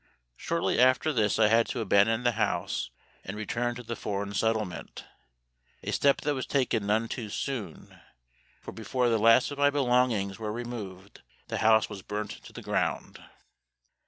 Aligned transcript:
Shortly 0.35 0.79
after 0.79 1.13
this 1.13 1.37
I 1.37 1.47
had 1.47 1.67
to 1.67 1.79
abandon 1.79 2.23
the 2.23 2.31
house 2.31 2.89
and 3.23 3.37
return 3.37 3.75
to 3.75 3.83
the 3.83 3.95
Foreign 3.95 4.33
Settlement 4.33 5.05
a 5.83 5.91
step 5.91 6.21
that 6.21 6.33
was 6.33 6.47
taken 6.47 6.87
none 6.87 7.07
too 7.07 7.29
soon, 7.29 7.99
for 8.63 8.71
before 8.71 9.09
the 9.09 9.19
last 9.19 9.51
of 9.51 9.59
my 9.59 9.69
belongings 9.69 10.39
were 10.39 10.51
removed, 10.51 11.21
the 11.49 11.59
house 11.59 11.87
was 11.87 12.01
burnt 12.01 12.31
to 12.31 12.51
the 12.51 12.63
ground. 12.63 13.23